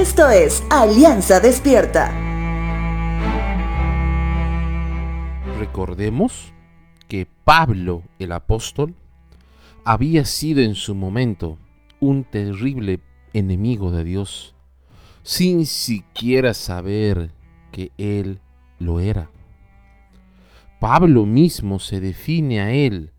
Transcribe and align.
Esto 0.00 0.30
es 0.30 0.64
Alianza 0.70 1.40
Despierta. 1.40 2.10
Recordemos 5.58 6.54
que 7.06 7.26
Pablo 7.44 8.04
el 8.18 8.32
apóstol 8.32 8.94
había 9.84 10.24
sido 10.24 10.62
en 10.62 10.74
su 10.74 10.94
momento 10.94 11.58
un 12.00 12.24
terrible 12.24 13.00
enemigo 13.34 13.90
de 13.90 14.04
Dios, 14.04 14.54
sin 15.22 15.66
siquiera 15.66 16.54
saber 16.54 17.30
que 17.70 17.92
él 17.98 18.40
lo 18.78 19.00
era. 19.00 19.30
Pablo 20.80 21.26
mismo 21.26 21.78
se 21.78 22.00
define 22.00 22.62
a 22.62 22.72
él, 22.72 23.12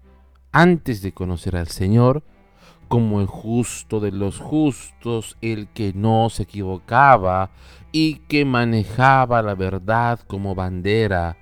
antes 0.52 1.04
de 1.04 1.12
conocer 1.12 1.58
al 1.58 1.68
Señor, 1.68 2.24
como 2.92 3.22
el 3.22 3.28
justo 3.28 4.02
de 4.02 4.12
los 4.12 4.38
justos, 4.38 5.38
el 5.42 5.70
que 5.70 5.94
no 5.96 6.30
se 6.30 6.44
equivocaba 6.44 7.52
y 7.94 8.16
que 8.28 8.44
manejaba 8.44 9.42
la 9.42 9.56
verdad 9.56 10.20
como 10.28 10.56
bandera, 10.56 11.38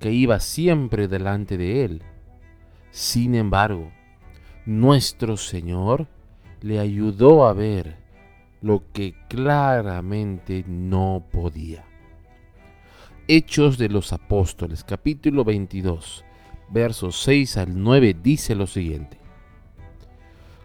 que 0.00 0.10
iba 0.10 0.40
siempre 0.40 1.06
delante 1.06 1.56
de 1.56 1.84
él. 1.84 2.02
Sin 2.90 3.36
embargo, 3.36 3.92
nuestro 4.66 5.36
Señor 5.36 6.08
le 6.62 6.80
ayudó 6.80 7.46
a 7.46 7.52
ver 7.52 7.98
lo 8.60 8.82
que 8.92 9.14
claramente 9.28 10.64
no 10.66 11.22
podía. 11.30 11.84
Hechos 13.28 13.78
de 13.78 13.88
los 13.88 14.12
Apóstoles, 14.12 14.82
capítulo 14.82 15.44
22, 15.44 16.24
versos 16.70 17.22
6 17.22 17.56
al 17.56 17.80
9, 17.80 18.16
dice 18.20 18.56
lo 18.56 18.66
siguiente. 18.66 19.27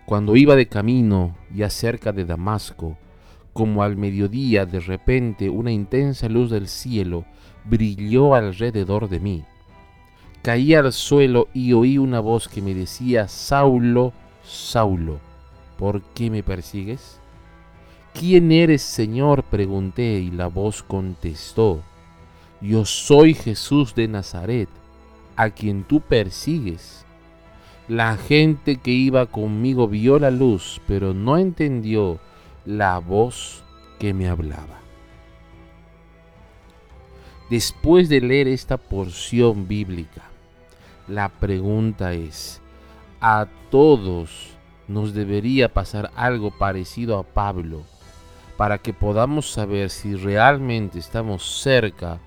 Cuando 0.05 0.35
iba 0.35 0.55
de 0.55 0.67
camino 0.67 1.35
ya 1.53 1.70
cerca 1.70 2.11
de 2.11 2.25
Damasco, 2.25 2.98
como 3.53 3.84
al 3.84 3.95
mediodía 3.95 4.66
de 4.66 4.80
repente 4.80 5.50
una 5.50 5.72
intensa 5.72 6.28
luz 6.28 6.50
del 6.50 6.67
cielo 6.67 7.25
brilló 7.66 8.36
alrededor 8.36 9.08
de 9.08 9.19
mí. 9.19 9.44
Caí 10.41 10.73
al 10.73 10.91
suelo 10.91 11.47
y 11.53 11.72
oí 11.72 11.97
una 11.97 12.19
voz 12.19 12.50
que 12.50 12.61
me 12.61 12.73
decía, 12.73 13.30
Saulo, 13.30 14.11
Saulo, 14.44 15.19
¿por 15.78 16.02
qué 16.02 16.30
me 16.30 16.44
persigues? 16.44 17.19
¿Quién 18.13 18.52
eres, 18.52 18.81
Señor? 18.81 19.44
pregunté 19.44 20.19
y 20.19 20.31
la 20.31 20.47
voz 20.47 20.83
contestó, 20.83 21.81
Yo 22.59 22.83
soy 22.83 23.33
Jesús 23.33 23.95
de 23.95 24.08
Nazaret, 24.09 24.69
a 25.38 25.50
quien 25.50 25.83
tú 25.83 26.02
persigues. 26.02 27.06
La 27.89 28.16
gente 28.16 28.78
que 28.78 28.92
iba 28.92 29.26
conmigo 29.26 29.89
vio 29.89 30.17
la 30.17 30.31
luz, 30.31 30.80
pero 30.88 31.14
no 31.14 31.38
entendió 31.38 32.17
la 32.66 32.98
voz 33.00 33.62
que 34.00 34.14
me 34.14 34.30
hablaba. 34.30 34.80
Después 37.50 38.08
de 38.08 38.22
leer 38.22 38.48
esta 38.48 38.78
porción 38.78 39.67
bíblica, 39.67 40.23
la 41.09 41.28
pregunta 41.28 42.14
es, 42.14 42.62
¿a 43.20 43.48
todos 43.70 44.52
nos 44.88 45.14
debería 45.14 45.73
pasar 45.73 46.09
algo 46.16 46.52
parecido 46.52 47.20
a 47.20 47.23
Pablo 47.23 47.84
para 48.56 48.78
que 48.78 48.94
podamos 48.94 49.52
saber 49.52 49.90
si 49.90 50.16
realmente 50.16 51.00
estamos 51.00 51.62
cerca 51.62 52.22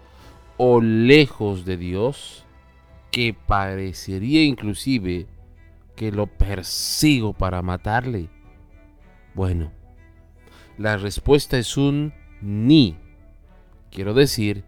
o 0.58 0.82
lejos 0.82 1.64
de 1.64 1.78
Dios? 1.78 2.44
Que 3.10 3.34
parecería 3.34 4.44
inclusive 4.44 5.26
que 5.96 6.12
lo 6.12 6.26
persigo 6.26 7.32
para 7.32 7.62
matarle? 7.62 8.28
Bueno, 9.34 9.72
la 10.78 10.96
respuesta 10.96 11.58
es 11.58 11.76
un 11.76 12.12
ni. 12.40 12.96
Quiero 13.90 14.14
decir 14.14 14.64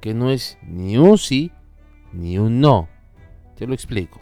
que 0.00 0.14
no 0.14 0.30
es 0.30 0.58
ni 0.62 0.96
un 0.98 1.18
sí 1.18 1.50
ni 2.12 2.38
un 2.38 2.60
no. 2.60 2.88
Te 3.56 3.66
lo 3.66 3.74
explico. 3.74 4.20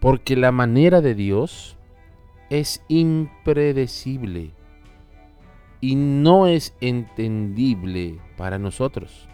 Porque 0.00 0.36
la 0.36 0.52
manera 0.52 1.00
de 1.00 1.14
Dios 1.14 1.76
es 2.50 2.82
impredecible 2.88 4.52
y 5.80 5.94
no 5.94 6.46
es 6.46 6.74
entendible 6.80 8.18
para 8.36 8.58
nosotros. 8.58 9.28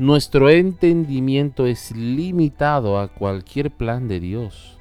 Nuestro 0.00 0.48
entendimiento 0.48 1.66
es 1.66 1.94
limitado 1.94 2.98
a 2.98 3.08
cualquier 3.08 3.70
plan 3.70 4.08
de 4.08 4.18
Dios. 4.18 4.78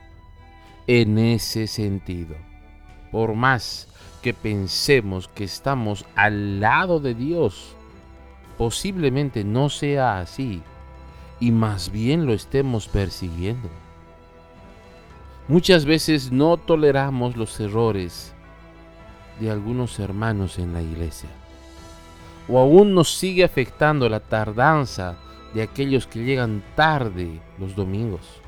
En 0.87 1.17
ese 1.17 1.67
sentido, 1.67 2.37
por 3.11 3.35
más 3.35 3.89
que 4.21 4.33
pensemos 4.33 5.27
que 5.27 5.43
estamos 5.43 6.05
al 6.15 6.61
lado 6.61 7.01
de 7.01 7.15
Dios, 7.15 7.75
posiblemente 8.57 9.43
no 9.43 9.67
sea 9.67 10.21
así 10.21 10.63
y 11.41 11.51
más 11.51 11.91
bien 11.91 12.25
lo 12.25 12.31
estemos 12.31 12.87
persiguiendo. 12.87 13.67
Muchas 15.49 15.83
veces 15.83 16.31
no 16.31 16.55
toleramos 16.55 17.35
los 17.35 17.59
errores 17.59 18.33
de 19.41 19.51
algunos 19.51 19.99
hermanos 19.99 20.59
en 20.59 20.71
la 20.71 20.81
iglesia 20.81 21.29
o 22.49 22.57
aún 22.57 22.95
nos 22.95 23.13
sigue 23.13 23.43
afectando 23.43 24.09
la 24.09 24.19
tardanza 24.19 25.17
de 25.53 25.61
aquellos 25.61 26.07
que 26.07 26.23
llegan 26.23 26.63
tarde 26.75 27.39
los 27.59 27.75
domingos. 27.75 28.41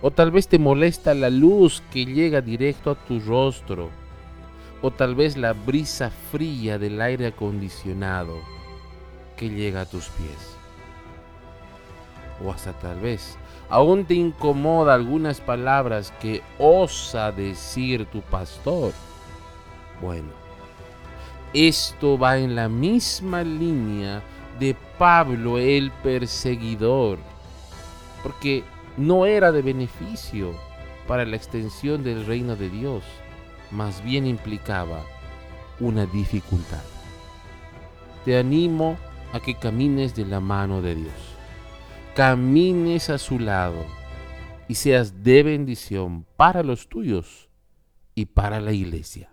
O 0.00 0.10
tal 0.10 0.30
vez 0.30 0.48
te 0.48 0.58
molesta 0.58 1.12
la 1.14 1.28
luz 1.28 1.82
que 1.92 2.06
llega 2.06 2.40
directo 2.40 2.90
a 2.90 2.94
tu 2.94 3.20
rostro. 3.20 3.90
O 4.80 4.90
tal 4.92 5.14
vez 5.14 5.36
la 5.36 5.52
brisa 5.52 6.10
fría 6.30 6.78
del 6.78 7.00
aire 7.00 7.26
acondicionado 7.26 8.36
que 9.36 9.50
llega 9.50 9.82
a 9.82 9.86
tus 9.86 10.08
pies. 10.08 10.56
O 12.44 12.52
hasta 12.52 12.72
tal 12.72 13.00
vez 13.00 13.36
aún 13.68 14.04
te 14.06 14.14
incomoda 14.14 14.94
algunas 14.94 15.40
palabras 15.40 16.12
que 16.20 16.42
osa 16.58 17.32
decir 17.32 18.06
tu 18.06 18.22
pastor. 18.22 18.92
Bueno, 20.00 20.47
esto 21.52 22.18
va 22.18 22.38
en 22.38 22.54
la 22.54 22.68
misma 22.68 23.42
línea 23.42 24.22
de 24.58 24.76
Pablo 24.98 25.58
el 25.58 25.90
perseguidor, 25.90 27.18
porque 28.22 28.64
no 28.96 29.26
era 29.26 29.52
de 29.52 29.62
beneficio 29.62 30.52
para 31.06 31.24
la 31.24 31.36
extensión 31.36 32.02
del 32.02 32.26
reino 32.26 32.56
de 32.56 32.68
Dios, 32.68 33.02
más 33.70 34.02
bien 34.04 34.26
implicaba 34.26 35.04
una 35.80 36.06
dificultad. 36.06 36.82
Te 38.24 38.36
animo 38.36 38.98
a 39.32 39.40
que 39.40 39.54
camines 39.54 40.14
de 40.14 40.26
la 40.26 40.40
mano 40.40 40.82
de 40.82 40.96
Dios, 40.96 41.14
camines 42.14 43.10
a 43.10 43.18
su 43.18 43.38
lado 43.38 43.84
y 44.66 44.74
seas 44.74 45.22
de 45.22 45.42
bendición 45.42 46.26
para 46.36 46.62
los 46.62 46.88
tuyos 46.88 47.48
y 48.14 48.26
para 48.26 48.60
la 48.60 48.72
iglesia. 48.72 49.30